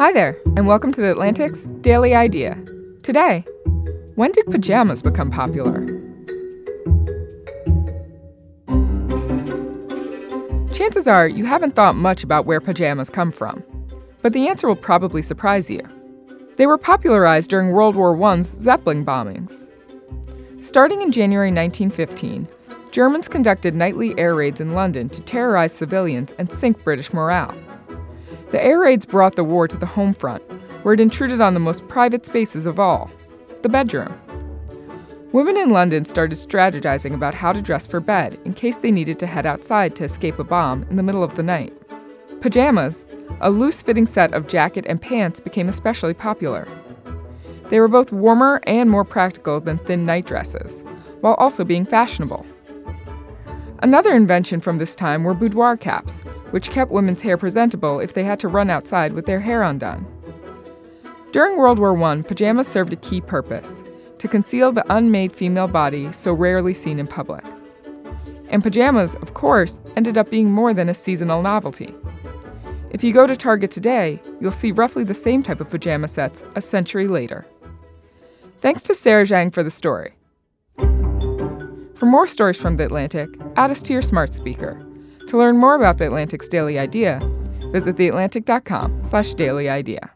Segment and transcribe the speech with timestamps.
[0.00, 2.56] Hi there, and welcome to the Atlantic's Daily Idea.
[3.02, 3.44] Today,
[4.14, 5.84] when did pajamas become popular?
[10.72, 13.62] Chances are you haven't thought much about where pajamas come from,
[14.22, 15.82] but the answer will probably surprise you.
[16.56, 19.68] They were popularized during World War I's Zeppelin bombings.
[20.64, 22.48] Starting in January 1915,
[22.90, 27.54] Germans conducted nightly air raids in London to terrorize civilians and sink British morale.
[28.50, 30.42] The air raids brought the war to the home front,
[30.82, 33.10] where it intruded on the most private spaces of all
[33.62, 34.18] the bedroom.
[35.32, 39.18] Women in London started strategizing about how to dress for bed in case they needed
[39.20, 41.72] to head outside to escape a bomb in the middle of the night.
[42.40, 43.04] Pajamas,
[43.40, 46.66] a loose fitting set of jacket and pants, became especially popular.
[47.68, 50.82] They were both warmer and more practical than thin night dresses,
[51.20, 52.44] while also being fashionable.
[53.78, 58.24] Another invention from this time were boudoir caps, which kept women's hair presentable if they
[58.24, 60.06] had to run outside with their hair undone.
[61.32, 63.82] During World War I, pajamas served a key purpose
[64.18, 67.44] to conceal the unmade female body so rarely seen in public.
[68.48, 71.94] And pajamas, of course, ended up being more than a seasonal novelty.
[72.90, 76.42] If you go to Target today, you'll see roughly the same type of pajama sets
[76.56, 77.46] a century later.
[78.58, 80.14] Thanks to Sarah Zhang for the story.
[81.94, 84.84] For more stories from The Atlantic, add us to your smart speaker.
[85.30, 87.20] To learn more about The Atlantic's Daily Idea,
[87.70, 90.10] visit theatlantic.com slash daily idea.